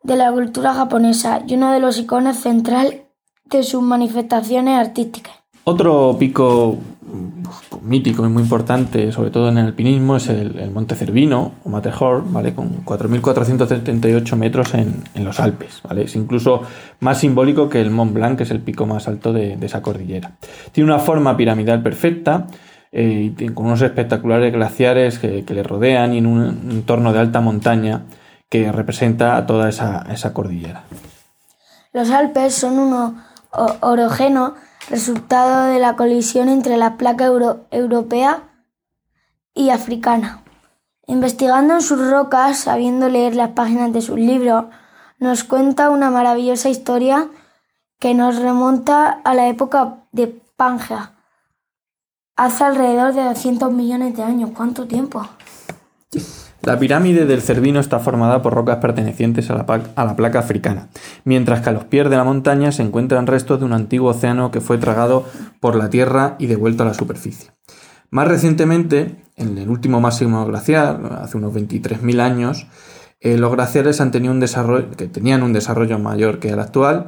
de 0.03 0.15
la 0.15 0.31
cultura 0.31 0.73
japonesa 0.73 1.41
y 1.45 1.55
uno 1.55 1.71
de 1.71 1.79
los 1.79 1.97
iconos 1.97 2.37
central 2.37 3.05
de 3.45 3.63
sus 3.63 3.81
manifestaciones 3.81 4.79
artísticas. 4.79 5.44
Otro 5.67 6.15
pico 6.19 6.77
mítico 7.81 8.23
y 8.23 8.29
muy 8.29 8.43
importante, 8.43 9.11
sobre 9.11 9.31
todo 9.31 9.49
en 9.49 9.57
el 9.57 9.65
alpinismo, 9.65 10.17
es 10.17 10.27
el, 10.29 10.69
Monte 10.71 10.93
Cervino 10.93 11.53
o 11.63 11.69
Matterhorn, 11.69 12.31
¿vale? 12.31 12.53
con 12.53 12.85
4.478 12.85 14.35
metros 14.35 14.75
en, 14.75 15.03
los 15.15 15.39
Alpes. 15.39 15.81
¿vale? 15.83 16.03
Es 16.03 16.15
incluso 16.15 16.61
más 16.99 17.17
simbólico 17.17 17.67
que 17.67 17.81
el 17.81 17.89
Mont 17.89 18.13
Blanc, 18.13 18.37
que 18.37 18.43
es 18.43 18.51
el 18.51 18.59
pico 18.59 18.85
más 18.85 19.07
alto 19.07 19.33
de, 19.33 19.57
esa 19.61 19.81
cordillera. 19.81 20.33
Tiene 20.71 20.91
una 20.91 20.99
forma 20.99 21.35
piramidal 21.35 21.81
perfecta, 21.81 22.45
eh, 22.91 23.33
con 23.55 23.65
unos 23.65 23.81
espectaculares 23.81 24.53
glaciares 24.53 25.17
que, 25.17 25.43
le 25.47 25.63
rodean 25.63 26.13
y 26.13 26.19
en 26.19 26.27
un 26.27 26.69
entorno 26.69 27.11
de 27.11 27.19
alta 27.19 27.41
montaña 27.41 28.03
que 28.49 28.71
representa 28.71 29.35
a 29.35 29.47
toda 29.47 29.69
esa, 29.69 30.05
esa 30.11 30.31
cordillera. 30.31 30.83
Los 31.91 32.11
Alpes 32.11 32.53
son 32.53 32.77
uno 32.77 33.15
orogeno 33.81 34.53
resultado 34.89 35.65
de 35.65 35.79
la 35.79 35.95
colisión 35.95 36.49
entre 36.49 36.77
la 36.77 36.97
placa 36.97 37.25
europea 37.71 38.43
y 39.53 39.69
africana. 39.69 40.43
Investigando 41.07 41.75
en 41.75 41.81
sus 41.81 42.09
rocas, 42.09 42.59
sabiendo 42.59 43.09
leer 43.09 43.35
las 43.35 43.51
páginas 43.51 43.93
de 43.93 44.01
sus 44.01 44.17
libros, 44.17 44.65
nos 45.19 45.43
cuenta 45.43 45.89
una 45.89 46.09
maravillosa 46.09 46.69
historia 46.69 47.29
que 47.99 48.13
nos 48.13 48.37
remonta 48.37 49.21
a 49.23 49.33
la 49.33 49.47
época 49.47 50.03
de 50.11 50.27
Pangea, 50.55 51.13
hace 52.35 52.63
alrededor 52.63 53.13
de 53.13 53.23
200 53.23 53.71
millones 53.71 54.15
de 54.15 54.23
años. 54.23 54.51
¿Cuánto 54.55 54.87
tiempo? 54.87 55.27
La 56.61 56.79
pirámide 56.79 57.25
del 57.25 57.41
Cervino 57.41 57.79
está 57.79 57.99
formada 57.99 58.41
por 58.41 58.53
rocas 58.53 58.77
pertenecientes 58.77 59.49
a 59.51 59.55
la, 59.55 60.15
placa 60.15 60.39
africana, 60.39 60.89
mientras 61.23 61.61
que 61.61 61.69
a 61.69 61.73
los 61.73 61.83
pies 61.83 62.09
de 62.09 62.15
la 62.15 62.23
montaña 62.23 62.71
se 62.71 62.81
encuentran 62.81 63.27
restos 63.27 63.59
de 63.59 63.65
un 63.65 63.73
antiguo 63.73 64.09
océano 64.09 64.49
que 64.49 64.61
fue 64.61 64.77
tragado 64.77 65.25
por 65.59 65.75
la 65.75 65.89
Tierra 65.89 66.35
y 66.39 66.47
devuelto 66.47 66.83
a 66.83 66.87
la 66.87 66.93
superficie. 66.93 67.51
Más 68.09 68.27
recientemente, 68.27 69.23
en 69.35 69.57
el 69.57 69.69
último 69.69 70.01
máximo 70.01 70.45
glaciar, 70.45 71.19
hace 71.21 71.37
unos 71.37 71.53
23.000 71.53 72.19
años, 72.19 72.67
eh, 73.19 73.37
los 73.37 73.51
glaciares 73.51 74.01
han 74.01 74.11
tenido 74.11 74.33
un 74.33 74.39
desarrollo, 74.39 74.91
que 74.91 75.07
tenían 75.07 75.43
un 75.43 75.53
desarrollo 75.53 75.99
mayor 75.99 76.39
que 76.39 76.49
el 76.49 76.59
actual, 76.59 77.07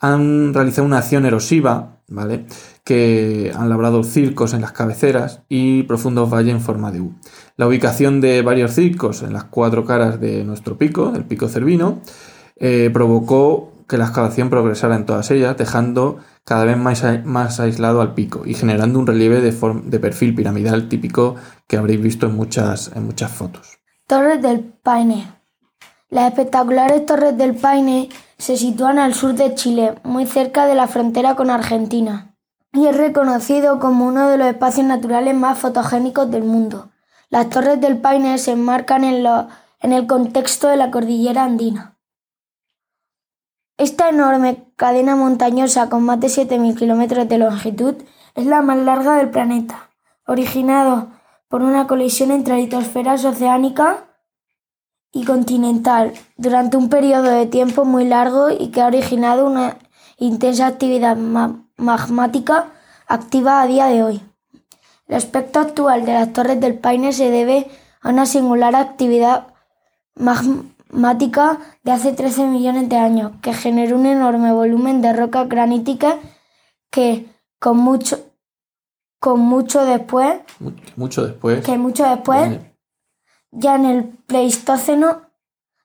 han 0.00 0.52
realizado 0.52 0.86
una 0.86 0.98
acción 0.98 1.26
erosiva, 1.26 2.01
¿vale? 2.14 2.46
que 2.84 3.52
han 3.54 3.68
labrado 3.68 4.02
circos 4.04 4.54
en 4.54 4.60
las 4.60 4.72
cabeceras 4.72 5.42
y 5.48 5.84
profundos 5.84 6.30
valles 6.30 6.54
en 6.54 6.60
forma 6.60 6.90
de 6.90 7.00
U. 7.00 7.14
La 7.56 7.66
ubicación 7.66 8.20
de 8.20 8.42
varios 8.42 8.72
circos 8.72 9.22
en 9.22 9.32
las 9.32 9.44
cuatro 9.44 9.84
caras 9.84 10.20
de 10.20 10.44
nuestro 10.44 10.78
pico, 10.78 11.12
el 11.14 11.24
pico 11.24 11.48
Cervino, 11.48 12.00
eh, 12.56 12.90
provocó 12.92 13.72
que 13.88 13.98
la 13.98 14.04
excavación 14.04 14.50
progresara 14.50 14.96
en 14.96 15.06
todas 15.06 15.30
ellas, 15.30 15.56
dejando 15.56 16.18
cada 16.44 16.64
vez 16.64 16.76
más, 16.76 17.04
más 17.24 17.60
aislado 17.60 18.00
al 18.00 18.14
pico 18.14 18.42
y 18.46 18.54
generando 18.54 18.98
un 18.98 19.06
relieve 19.06 19.40
de, 19.40 19.52
de, 19.84 20.00
perfil 20.00 20.34
piramidal 20.34 20.88
típico 20.88 21.36
que 21.66 21.76
habréis 21.76 22.00
visto 22.00 22.26
en 22.26 22.34
muchas, 22.34 22.90
en 22.94 23.04
muchas 23.04 23.30
fotos. 23.30 23.78
Torres 24.06 24.40
del 24.42 24.60
Paine. 24.60 25.26
Las 26.08 26.28
espectaculares 26.28 27.06
Torres 27.06 27.36
del 27.36 27.54
Paine 27.54 28.08
se 28.42 28.56
sitúan 28.56 28.98
al 28.98 29.14
sur 29.14 29.34
de 29.34 29.54
Chile, 29.54 29.94
muy 30.02 30.26
cerca 30.26 30.66
de 30.66 30.74
la 30.74 30.88
frontera 30.88 31.36
con 31.36 31.48
Argentina 31.48 32.34
y 32.72 32.86
es 32.86 32.96
reconocido 32.96 33.78
como 33.78 34.04
uno 34.04 34.28
de 34.28 34.36
los 34.36 34.48
espacios 34.48 34.84
naturales 34.84 35.36
más 35.36 35.60
fotogénicos 35.60 36.28
del 36.28 36.42
mundo. 36.42 36.90
Las 37.28 37.50
Torres 37.50 37.80
del 37.80 37.98
Paine 37.98 38.38
se 38.38 38.50
enmarcan 38.50 39.04
en, 39.04 39.24
en 39.78 39.92
el 39.92 40.08
contexto 40.08 40.66
de 40.66 40.76
la 40.76 40.90
cordillera 40.90 41.44
andina. 41.44 41.96
Esta 43.78 44.08
enorme 44.08 44.64
cadena 44.74 45.14
montañosa 45.14 45.88
con 45.88 46.02
más 46.02 46.18
de 46.18 46.26
7.000 46.26 46.76
kilómetros 46.76 47.28
de 47.28 47.38
longitud 47.38 47.94
es 48.34 48.46
la 48.46 48.60
más 48.60 48.78
larga 48.78 49.18
del 49.18 49.30
planeta, 49.30 49.90
originado 50.26 51.12
por 51.46 51.62
una 51.62 51.86
colisión 51.86 52.32
entre 52.32 52.56
litosferas 52.56 53.24
oceánica 53.24 54.11
y 55.12 55.24
continental 55.24 56.14
durante 56.36 56.76
un 56.76 56.88
periodo 56.88 57.30
de 57.30 57.46
tiempo 57.46 57.84
muy 57.84 58.06
largo 58.06 58.50
y 58.50 58.68
que 58.68 58.80
ha 58.80 58.86
originado 58.86 59.46
una 59.46 59.76
intensa 60.16 60.66
actividad 60.66 61.16
magmática 61.76 62.72
activa 63.06 63.60
a 63.60 63.66
día 63.66 63.86
de 63.86 64.02
hoy. 64.02 64.22
El 65.06 65.16
aspecto 65.16 65.60
actual 65.60 66.06
de 66.06 66.14
las 66.14 66.32
Torres 66.32 66.60
del 66.60 66.78
Paine 66.78 67.12
se 67.12 67.30
debe 67.30 67.70
a 68.00 68.08
una 68.08 68.24
singular 68.24 68.74
actividad 68.74 69.48
magmática 70.14 71.58
de 71.82 71.92
hace 71.92 72.12
13 72.12 72.46
millones 72.46 72.88
de 72.88 72.96
años, 72.96 73.32
que 73.42 73.52
generó 73.52 73.96
un 73.96 74.06
enorme 74.06 74.52
volumen 74.52 75.02
de 75.02 75.12
roca 75.12 75.44
granítica 75.44 76.16
que 76.90 77.26
con 77.58 77.78
mucho, 77.78 78.18
con 79.18 79.40
mucho 79.40 79.84
después, 79.84 80.40
mucho 80.96 81.26
después, 81.26 81.64
que 81.64 81.78
mucho 81.78 82.08
después, 82.08 82.58
ya 83.52 83.76
en 83.76 83.84
el 83.84 84.04
Pleistoceno, 84.26 85.22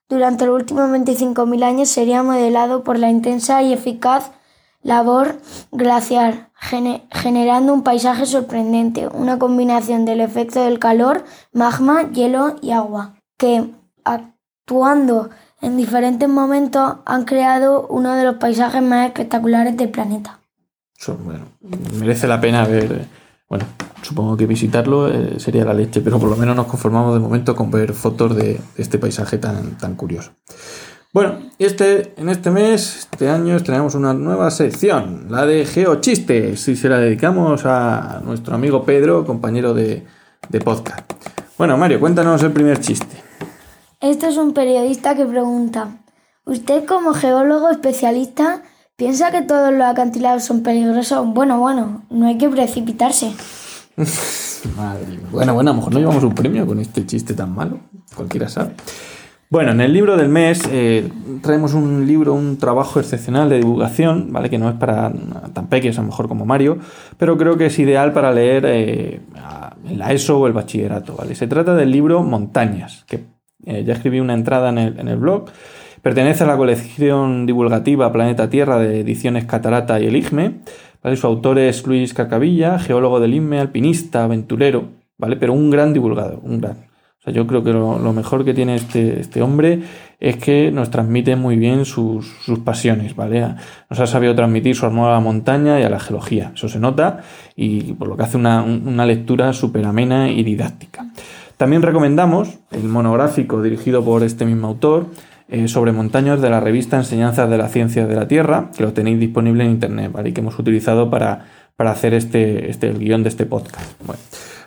durante 0.08 0.46
los 0.46 0.56
últimos 0.56 0.88
25.000 0.90 1.62
años 1.62 1.88
sería 1.88 2.22
modelado 2.22 2.82
por 2.82 2.98
la 2.98 3.10
intensa 3.10 3.62
y 3.62 3.74
eficaz 3.74 4.30
labor 4.82 5.36
glacial, 5.70 6.48
generando 7.10 7.74
un 7.74 7.82
paisaje 7.82 8.24
sorprendente, 8.26 9.06
una 9.08 9.38
combinación 9.38 10.04
del 10.04 10.20
efecto 10.20 10.64
del 10.64 10.78
calor, 10.78 11.24
magma, 11.52 12.10
hielo 12.10 12.56
y 12.62 12.70
agua, 12.70 13.14
que 13.36 13.70
actuando 14.04 15.30
en 15.60 15.76
diferentes 15.76 16.28
momentos 16.28 16.98
han 17.04 17.24
creado 17.24 17.86
uno 17.88 18.14
de 18.14 18.24
los 18.24 18.36
paisajes 18.36 18.82
más 18.82 19.06
espectaculares 19.06 19.76
del 19.76 19.90
planeta. 19.90 20.38
bueno, 21.24 21.46
merece 21.98 22.26
la 22.26 22.40
pena 22.40 22.64
ver, 22.64 23.06
bueno, 23.48 23.64
supongo 24.02 24.36
que 24.36 24.46
visitarlo 24.46 25.08
eh, 25.08 25.40
sería 25.40 25.64
la 25.64 25.74
leche, 25.74 26.00
pero 26.00 26.18
por 26.18 26.28
lo 26.28 26.36
menos 26.36 26.54
nos 26.54 26.66
conformamos 26.66 27.14
de 27.14 27.20
momento 27.20 27.56
con 27.56 27.70
ver 27.70 27.94
fotos 27.94 28.36
de 28.36 28.60
este 28.76 28.98
paisaje 28.98 29.38
tan, 29.38 29.78
tan 29.78 29.94
curioso. 29.94 30.32
Bueno, 31.14 31.38
este, 31.58 32.12
en 32.18 32.28
este 32.28 32.50
mes, 32.50 33.08
este 33.10 33.30
año, 33.30 33.58
tenemos 33.62 33.94
una 33.94 34.12
nueva 34.12 34.50
sección, 34.50 35.28
la 35.30 35.46
de 35.46 35.64
Geochistes, 35.64 36.68
y 36.68 36.76
se 36.76 36.88
la 36.90 36.98
dedicamos 36.98 37.64
a 37.64 38.20
nuestro 38.22 38.54
amigo 38.54 38.84
Pedro, 38.84 39.24
compañero 39.24 39.72
de, 39.72 40.04
de 40.50 40.60
podcast. 40.60 41.10
Bueno, 41.56 41.78
Mario, 41.78 41.98
cuéntanos 41.98 42.42
el 42.42 42.52
primer 42.52 42.80
chiste. 42.80 43.16
Esto 44.00 44.26
es 44.26 44.36
un 44.36 44.52
periodista 44.52 45.16
que 45.16 45.24
pregunta, 45.24 46.02
¿usted 46.44 46.84
como 46.84 47.14
geólogo 47.14 47.70
especialista 47.70 48.62
piensa 48.98 49.30
que 49.30 49.42
todos 49.42 49.72
los 49.72 49.86
acantilados 49.86 50.44
son 50.44 50.62
peligrosos? 50.62 51.24
Bueno, 51.32 51.58
bueno, 51.58 52.02
no 52.10 52.26
hay 52.26 52.36
que 52.36 52.48
precipitarse. 52.48 53.32
Madre 54.76 55.06
mía. 55.06 55.20
Bueno, 55.30 55.54
bueno, 55.54 55.70
a 55.70 55.74
lo 55.74 55.78
mejor 55.78 55.94
no 55.94 56.00
llevamos 56.00 56.24
un 56.24 56.34
premio 56.34 56.66
con 56.66 56.80
este 56.80 57.06
chiste 57.06 57.32
tan 57.32 57.54
malo. 57.54 57.78
Cualquiera 58.14 58.48
sabe. 58.48 58.72
Bueno, 59.50 59.70
en 59.70 59.80
el 59.80 59.94
libro 59.94 60.16
del 60.16 60.28
mes 60.28 60.68
eh, 60.70 61.10
traemos 61.42 61.72
un 61.72 62.06
libro, 62.06 62.34
un 62.34 62.58
trabajo 62.58 62.98
excepcional 63.00 63.48
de 63.48 63.58
divulgación, 63.58 64.30
¿vale? 64.32 64.50
Que 64.50 64.58
no 64.58 64.68
es 64.68 64.74
para 64.74 65.10
tan 65.54 65.68
pequeños 65.68 65.96
a 65.98 66.02
lo 66.02 66.08
mejor 66.08 66.28
como 66.28 66.44
Mario, 66.44 66.78
pero 67.16 67.38
creo 67.38 67.56
que 67.56 67.66
es 67.66 67.78
ideal 67.78 68.12
para 68.12 68.32
leer 68.32 68.64
eh, 68.66 69.20
en 69.86 69.98
la 69.98 70.12
ESO 70.12 70.40
o 70.40 70.46
el 70.48 70.52
bachillerato, 70.52 71.14
¿vale? 71.16 71.34
Se 71.34 71.46
trata 71.46 71.74
del 71.74 71.90
libro 71.90 72.22
Montañas, 72.24 73.04
que 73.06 73.24
eh, 73.64 73.84
ya 73.84 73.94
escribí 73.94 74.20
una 74.20 74.34
entrada 74.34 74.68
en 74.68 74.78
el, 74.78 74.98
en 74.98 75.08
el 75.08 75.16
blog. 75.16 75.46
Pertenece 76.08 76.44
a 76.44 76.46
la 76.46 76.56
colección 76.56 77.44
divulgativa 77.44 78.10
Planeta 78.10 78.48
Tierra 78.48 78.78
de 78.78 79.00
ediciones 79.00 79.44
Catarata 79.44 80.00
y 80.00 80.06
El 80.06 80.16
IGME. 80.16 80.60
¿vale? 81.02 81.16
Su 81.16 81.26
autor 81.26 81.58
es 81.58 81.86
Luis 81.86 82.14
Cacavilla, 82.14 82.78
geólogo 82.78 83.20
del 83.20 83.34
INME, 83.34 83.60
alpinista, 83.60 84.24
aventurero, 84.24 84.88
¿vale? 85.18 85.36
Pero 85.36 85.52
un 85.52 85.68
gran 85.68 85.92
divulgador, 85.92 86.40
un 86.42 86.62
gran. 86.62 86.76
O 87.18 87.22
sea, 87.22 87.34
yo 87.34 87.46
creo 87.46 87.62
que 87.62 87.74
lo, 87.74 87.98
lo 87.98 88.14
mejor 88.14 88.46
que 88.46 88.54
tiene 88.54 88.76
este, 88.76 89.20
este, 89.20 89.42
hombre 89.42 89.82
es 90.18 90.36
que 90.36 90.70
nos 90.70 90.88
transmite 90.88 91.36
muy 91.36 91.56
bien 91.56 91.84
sus, 91.84 92.26
sus, 92.42 92.60
pasiones, 92.60 93.14
¿vale? 93.14 93.56
Nos 93.90 94.00
ha 94.00 94.06
sabido 94.06 94.34
transmitir 94.34 94.76
su 94.76 94.86
amor 94.86 95.10
a 95.10 95.12
la 95.12 95.20
montaña 95.20 95.78
y 95.78 95.82
a 95.82 95.90
la 95.90 96.00
geología. 96.00 96.52
Eso 96.54 96.70
se 96.70 96.80
nota 96.80 97.20
y 97.54 97.92
por 97.92 98.08
lo 98.08 98.16
que 98.16 98.22
hace 98.22 98.38
una, 98.38 98.62
una 98.62 99.04
lectura 99.04 99.52
súper 99.52 99.84
amena 99.84 100.30
y 100.30 100.42
didáctica. 100.42 101.04
También 101.58 101.82
recomendamos 101.82 102.60
el 102.70 102.84
monográfico 102.84 103.60
dirigido 103.60 104.02
por 104.02 104.22
este 104.22 104.46
mismo 104.46 104.68
autor, 104.68 105.08
eh, 105.48 105.66
sobre 105.66 105.92
montañas 105.92 106.40
de 106.42 106.50
la 106.50 106.60
revista 106.60 106.98
Enseñanzas 106.98 107.48
de 107.48 107.56
la 107.56 107.68
Ciencia 107.68 108.06
de 108.06 108.14
la 108.14 108.28
Tierra, 108.28 108.70
que 108.76 108.82
lo 108.82 108.92
tenéis 108.92 109.18
disponible 109.18 109.64
en 109.64 109.70
internet, 109.70 110.12
¿vale? 110.12 110.28
Y 110.28 110.32
que 110.32 110.42
hemos 110.42 110.58
utilizado 110.58 111.08
para, 111.08 111.46
para 111.74 111.90
hacer 111.90 112.12
este, 112.12 112.70
este, 112.70 112.88
el 112.88 112.98
guion 112.98 113.22
de 113.22 113.30
este 113.30 113.46
podcast. 113.46 113.92
Bueno, 114.04 114.20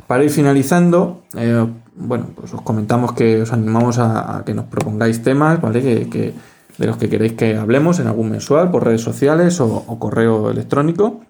para 0.07 0.23
ir 0.23 0.31
finalizando, 0.31 1.21
eh, 1.37 1.67
bueno, 1.95 2.29
pues 2.35 2.53
os 2.53 2.61
comentamos 2.61 3.13
que 3.13 3.43
os 3.43 3.53
animamos 3.53 3.99
a, 3.99 4.41
que 4.45 4.53
nos 4.53 4.65
propongáis 4.65 5.21
temas, 5.21 5.61
¿vale? 5.61 5.81
Que, 5.81 6.33
de 6.77 6.87
los 6.87 6.97
que 6.97 7.09
queréis 7.09 7.33
que 7.33 7.57
hablemos 7.57 7.99
en 7.99 8.07
algún 8.07 8.31
mensual, 8.31 8.71
por 8.71 8.85
redes 8.85 9.01
sociales 9.01 9.59
o 9.59 9.99
correo 9.99 10.49
electrónico. 10.49 11.21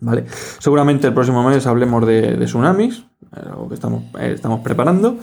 ¿Vale? 0.00 0.24
Seguramente 0.58 1.06
el 1.06 1.14
próximo 1.14 1.42
mes 1.42 1.66
hablemos 1.66 2.06
de, 2.06 2.36
de 2.36 2.44
tsunamis, 2.46 3.04
algo 3.32 3.68
que 3.68 3.74
estamos, 3.74 4.02
eh, 4.18 4.32
estamos 4.34 4.60
preparando. 4.60 5.18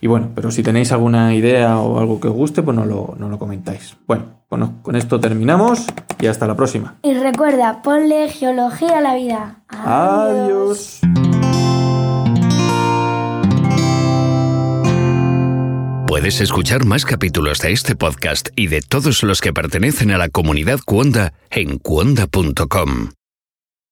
Y 0.00 0.06
bueno, 0.06 0.30
pero 0.34 0.50
si 0.50 0.62
tenéis 0.62 0.92
alguna 0.92 1.34
idea 1.34 1.78
o 1.78 1.98
algo 1.98 2.20
que 2.20 2.28
os 2.28 2.34
guste, 2.34 2.62
pues 2.62 2.76
no 2.76 2.84
lo, 2.84 3.14
no 3.18 3.28
lo 3.28 3.38
comentáis. 3.38 3.96
Bueno, 4.06 4.24
bueno, 4.48 4.74
con 4.82 4.96
esto 4.96 5.20
terminamos 5.20 5.86
y 6.20 6.26
hasta 6.26 6.46
la 6.46 6.56
próxima. 6.56 6.96
Y 7.02 7.14
recuerda, 7.14 7.82
ponle 7.82 8.28
geología 8.28 8.98
a 8.98 9.00
la 9.00 9.14
vida. 9.14 9.62
Adiós. 9.68 11.00
Adiós. 11.00 11.00
Puedes 16.06 16.40
escuchar 16.40 16.84
más 16.84 17.04
capítulos 17.04 17.60
de 17.60 17.72
este 17.72 17.94
podcast 17.94 18.48
y 18.56 18.66
de 18.66 18.82
todos 18.82 19.22
los 19.22 19.40
que 19.40 19.52
pertenecen 19.52 20.10
a 20.10 20.18
la 20.18 20.28
comunidad 20.28 20.80
Cuonda 20.84 21.32
en 21.50 21.78
cuonda.com. 21.78 23.19